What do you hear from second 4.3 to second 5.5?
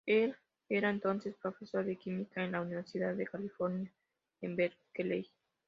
en Berkeley.